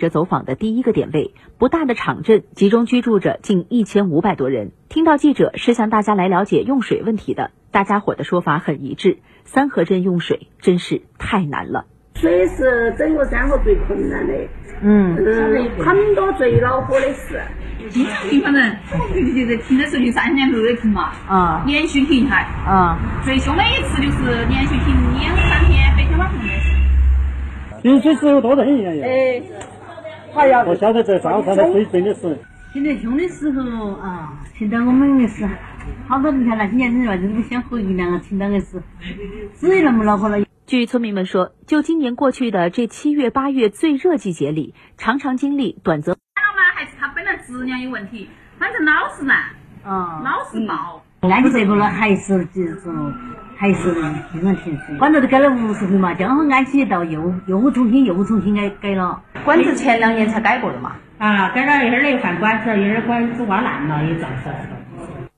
[0.00, 4.72] 这走访的第一个点位，不大的场镇集中居住着近一千五百多人。
[4.88, 11.84] 听到记者是向大家来了解用水问题的，大家伙的说法很一致：三河镇用水真是太难了。
[12.14, 14.32] 水是整个三河最困难的，
[14.82, 17.40] 嗯嗯，很多最恼火的事，
[17.90, 26.70] 经常停，反正我们平时停的时候就三年都得停嘛，啊，连续停还，啊，最凶的一次就是连续停两三天，白天晚上的事。
[27.82, 29.42] 用水时候多人一样哎。
[30.34, 32.38] 我晓得这上山的水真的是。
[32.72, 35.44] 停得凶的时候啊，听到我们硬是，
[36.06, 38.80] 好多人看那些年轻人真的想回一两个，听到硬是，
[39.58, 40.38] 水那么恼火了。
[40.66, 46.14] 据村民们说，就今年过去的这七月八月最热季节里，常常经历短则。
[46.36, 46.62] 看到吗？
[46.76, 49.36] 还是它本来质量有问题，反正老是烂，
[49.84, 51.02] 嗯，老是爆。
[51.28, 52.92] 安逸这个呢，还是就是说。
[53.60, 53.92] 还是
[54.32, 59.22] 经常停水，管子都改了五十回嘛，刚好安起到又又重新又重新改改了。
[59.44, 60.96] 管子前两年才改过的嘛。
[61.18, 64.54] 啊，改了一会儿又换管子，一会儿管子挖烂了，又造成。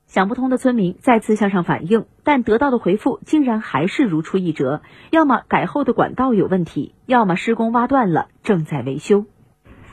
[0.06, 9.24] 想不通的村民再次向上反映，但得到的回复竟然还是如出一辙：要么改后的管道有问题，要么施工挖断了，正在维修。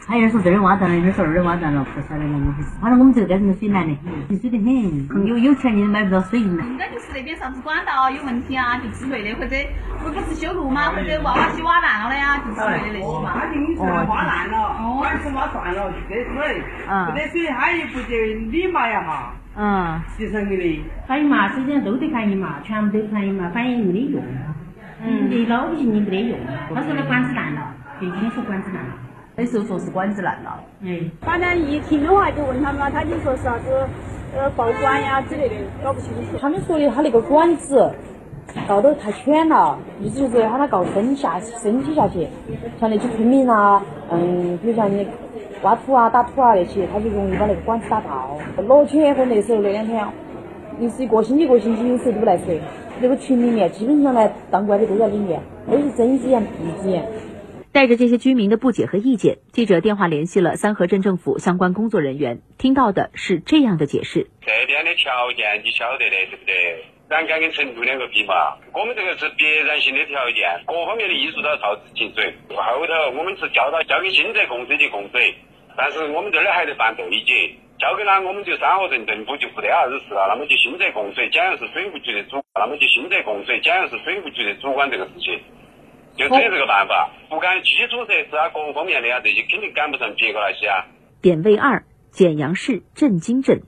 [0.10, 2.70] 他有人说这儿挖断了，有人说那儿挖断了，不晓得怎么回事。
[2.82, 3.94] 反正我们这个街上的水难的，
[4.28, 9.56] 很水得很，有有钱的买不到水应该就是那边啥子管道有问题啊，就之类的，或者
[10.02, 13.38] 或者是修路嘛，或者挖挖机挖烂了的呀，就之类的那些嘛。
[13.38, 16.64] 他就是挖烂了，管子挖断了就得水，
[17.06, 19.34] 不得水他也不得理嘛呀哈。
[19.58, 20.02] 嗯。
[20.18, 20.84] 提成给你。
[21.08, 24.24] 反映嘛，实际上都得反映嘛，全部都反映嘛，反映没得用。
[25.06, 25.30] 嗯。
[25.30, 26.40] 你老百姓你没得用。
[26.74, 27.62] 他说的管子烂了，
[28.00, 28.94] 最清楚管子烂了。
[29.40, 33.88] 那时候说是管子烂了，嗯，反正一听的话就问他们，他就说是啥子
[34.36, 36.38] 呃爆管呀之类的，搞不清楚。
[36.42, 37.90] 他们说的他那个管子
[38.68, 42.28] 告得太浅了，意思就是喊他告深下深起下去，
[42.82, 45.08] 像那些村民啊，嗯，比如像你
[45.62, 48.38] 挖土啊、打土啊那些，他就容易把那个管子打爆。
[48.68, 50.06] 落前和那时候那两天，
[50.82, 52.60] 又是一个星期一个星期有时候都不来水，
[53.00, 55.40] 那个群里面基本上来当官的都在里面，
[55.72, 57.06] 都是睁一只眼闭一只眼。
[57.72, 66.84] 带着这些居民的不解和意见，记者电话联系了三河镇政府相关工作人员，听到的是这样的解释：这边的条件你晓得的，对不对？
[67.10, 72.34] 栏杆跟成都两个比嘛，我们这个是必然性的条件，各方面的因素都要靠自进水。
[72.50, 75.34] 后头我们是交到交给新泽供水去供水，
[75.78, 85.38] 但是我们这儿还得办对接，交给了我们就三河镇政府就不得啥子事了，那么就新泽供水，简然是水务局的主，那么就新泽供水，简然是水务局的主管这个事情。
[86.20, 90.86] 就只有这个办法，不干基础设施啊，各个方面的啊，这些肯定赶不上别个那些啊。
[91.22, 93.62] 点位二，简阳市镇京镇，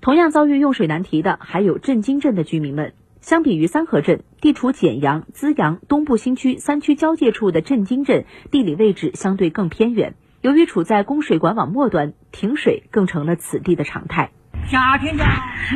[0.00, 2.94] 同样遭遇用水难题的还有镇京镇的居民们。
[3.20, 10.14] 相比于三河镇，地处简阳、资阳、东部新区三区交界处的镇京镇，地理位置相对更偏远。
[10.42, 14.30] 由于处在供水管网末端，停水更成了此地的常态。
[14.68, 15.24] 夏天家，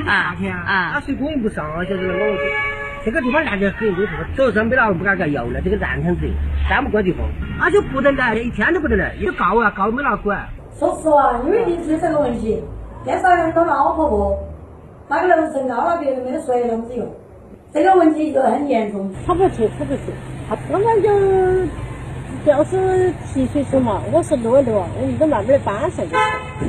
[0.06, 2.79] 夏天啊，那水供不上，就是我。
[3.04, 3.88] 这个地方烂得很，
[4.36, 6.28] 就是早上没哪个不敢干油了，这个烂摊子，
[6.68, 7.26] 干不过地方，
[7.58, 10.46] 那就不得来，一天都不得来，有告啊告没哪管。
[10.78, 12.62] 说实话，因为就是这个问题，
[13.04, 14.36] 介绍人都恼火不？
[15.08, 17.06] 那个楼层高了，别人没得水了，没用。
[17.72, 19.10] 这个问题就很严重。
[19.26, 20.02] 他不去，他不去，
[20.48, 21.10] 他刚刚就。
[22.42, 26.14] 就是提水时嘛，我是路路，你都慢慢的搬上去。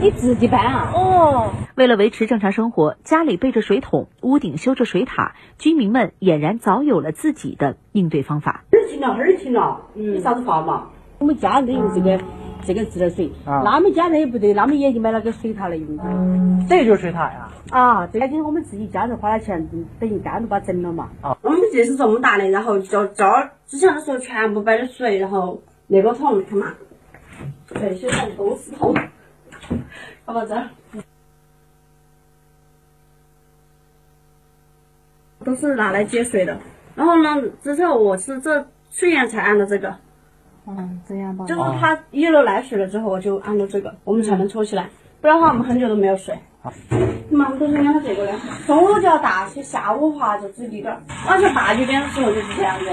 [0.02, 0.92] 你自己搬啊？
[0.94, 1.50] 哦。
[1.76, 8.64] 为了维持正常生活，家里备着水桶，屋顶修着水塔，居民们俨然早有了自己的应对方法。
[8.72, 10.90] 这儿停了，那儿停了，有啥子法嘛？
[11.20, 12.20] 我们家里用这个
[12.66, 16.68] 这个自来水，他们家人也不对，他们也就买了个水塔来用。
[16.68, 17.50] 这就是水塔呀？
[17.70, 21.10] 啊，这个就是我们自己家人花了钱，等于单独把整了嘛。
[21.22, 26.74] 啊，我们这是这么大的，然后就这儿之前的时候全部摆的水，然后那个桶看嘛，
[27.68, 28.94] 这些桶都是桶，
[30.26, 30.70] 看到这儿，
[35.44, 36.60] 都是拿来接水的。
[36.96, 39.96] 然后呢，之前我是这去年才安的这个。
[40.68, 41.46] 嗯，这样吧。
[41.46, 44.90] 就是它一楼来水了之后，我就安了这个，我们才能抽起来，
[45.20, 46.38] 不然的话我们很久都没有水。
[46.62, 46.72] 好，
[47.30, 48.34] 你们，都是安了这个的。
[48.68, 51.02] 中午就要大些，下午的话就只滴点儿。
[51.28, 52.86] 晚上大几点的时候就是这样子。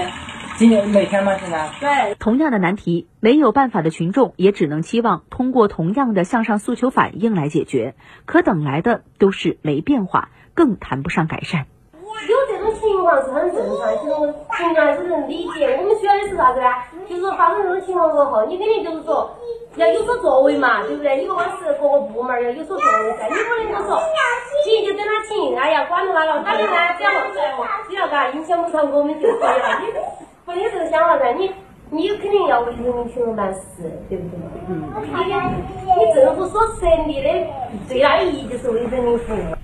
[0.57, 1.37] 今年每天吗？
[1.37, 1.69] 现在？
[1.79, 2.15] 对。
[2.15, 7.93] 同样的难题，没有办法的群众也只能期望通过同样的向上诉求反应来解决，
[8.25, 11.67] 可等来的都是没变化，更谈不上改善。
[12.89, 14.25] 情况是很正常，其实我
[14.57, 15.77] 群众还是能理解。
[15.79, 16.67] 我们需要的是啥子呢？
[17.07, 19.29] 就是说发生这种情况过后，你肯定就是说
[19.75, 21.17] 要有所作为嘛，对不对？
[21.17, 24.01] 你不管是各个部门要有所作为噻，你不能就说
[24.65, 27.11] 停就等他停，哎呀管着他了，反正呢只要
[27.87, 29.81] 只要嘎影响不到我们就可以了。
[29.85, 29.93] 你
[30.45, 31.31] 不有这个想法噻？
[31.33, 31.51] 你
[31.91, 33.59] 你肯定要为人民群众办事，
[34.09, 34.39] 对不对？
[34.67, 34.83] 嗯。
[34.95, 37.29] 你你政府所设立的
[37.87, 39.58] 最大的意义就是为人民服务。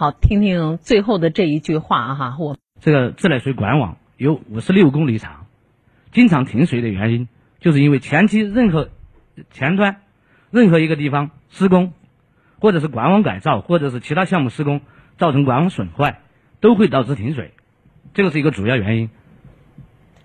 [0.00, 5.44] 好，听听最后的这一句话哈，我这个自来水管网有五十六公里长，
[6.10, 8.88] 经常停水的原因，就是因为前期任何
[9.50, 10.00] 前端
[10.50, 11.92] 任何一个地方施工，
[12.60, 14.80] 或者是管网改造，或者是其他项目施工，
[15.18, 16.20] 造成管网损坏，
[16.60, 17.52] 都会导致停水，
[18.14, 19.10] 这个是一个主要原因。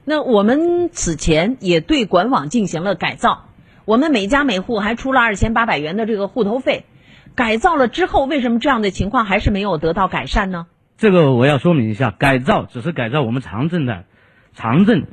[0.06, 3.50] 那我们此前也对管网进行了改造，
[3.84, 6.86] 我们每家每户还出了二千八百元的这个户头费。
[7.36, 10.68] 改造了之后，为什么这样的情况还是没有得到改善呢？
[10.98, 14.06] 这个我要说明一下，改造只是改造我们长镇的
[14.54, 15.08] 长镇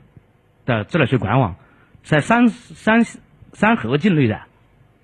[0.64, 1.56] 的自来水管网，
[2.04, 3.04] 在三三
[3.52, 4.42] 三河境内的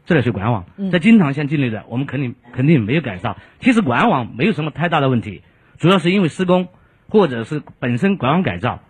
[0.05, 3.37] 自来水管网，在金堂县境内的，我们肯定肯定没有改造。
[3.59, 5.43] 其实管网没有什么太大的问题，
[5.79, 6.69] 主要是因为施工
[7.09, 8.81] 或者是本身管网改造，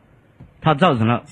[0.61, 1.25] 它造成了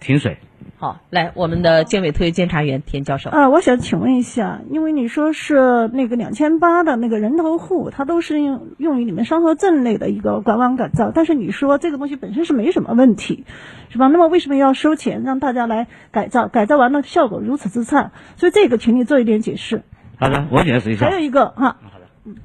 [0.00, 0.36] 停水。
[0.78, 3.30] 好，来我们的监委特约监察员田教授。
[3.30, 13.46] 啊，我想请问一下，因为你说是那个两千八的那个人头户，它都是用用于你们双河镇内的一个管网改造，但是你说这个东西本身是没什么问题，
[13.88, 14.08] 是吧？
[14.08, 16.46] 那么为什么要收钱让大家来改造？
[16.48, 19.82] 改造完了效果如此之差，所以这个请你做一点解释。
[20.18, 21.06] 好的，我解释一下。
[21.06, 21.78] 还有一个哈，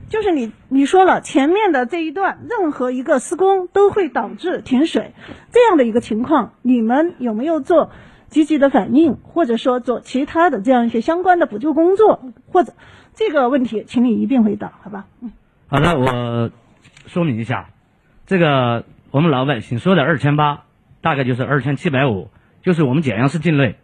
[0.07, 5.13] 就是你你说了前面的这一段，任何一个施工都会导致停水，
[5.51, 7.89] 这样的一个情况，你们有没有做？
[8.31, 12.73] 积极的反应，或者说做其他的这样一些相关的补救工作，或者
[13.13, 15.05] 这个问题，请你一并回答，好吧？
[15.21, 15.33] 嗯，
[15.67, 16.49] 好的，我
[17.07, 17.71] 说明一下，
[18.25, 20.63] 这个我们老百姓说的二千八，
[21.01, 22.29] 大概就是二千七百五，
[22.63, 23.75] 就是我们简阳市境内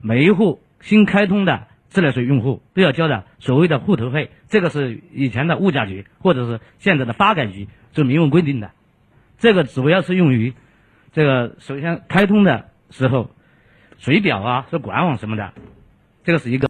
[0.00, 8.70] 每一户新开通的自来水用户都要交的所谓的户头费，这个是以前的物价局或者是现在的发改局就明文规定的，
[9.38, 10.54] 这个主要是用于
[11.12, 13.30] 这个首先开通的时候。
[13.98, 15.52] 水表啊，是管网什么的，
[16.24, 16.64] 这个是一个。